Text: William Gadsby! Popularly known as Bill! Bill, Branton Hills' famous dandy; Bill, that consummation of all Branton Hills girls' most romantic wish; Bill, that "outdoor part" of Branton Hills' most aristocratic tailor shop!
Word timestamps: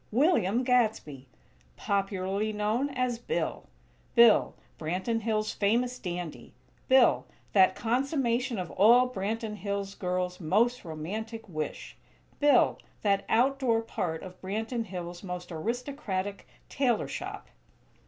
William 0.11 0.63
Gadsby! 0.63 1.27
Popularly 1.77 2.51
known 2.51 2.89
as 2.89 3.19
Bill! 3.19 3.67
Bill, 4.15 4.55
Branton 4.79 5.21
Hills' 5.21 5.53
famous 5.53 5.99
dandy; 5.99 6.53
Bill, 6.87 7.27
that 7.53 7.75
consummation 7.75 8.57
of 8.57 8.71
all 8.71 9.07
Branton 9.07 9.57
Hills 9.57 9.93
girls' 9.93 10.39
most 10.39 10.83
romantic 10.83 11.47
wish; 11.47 11.95
Bill, 12.39 12.79
that 13.03 13.25
"outdoor 13.29 13.83
part" 13.83 14.23
of 14.23 14.41
Branton 14.41 14.85
Hills' 14.85 15.21
most 15.21 15.51
aristocratic 15.51 16.47
tailor 16.67 17.07
shop! 17.07 17.49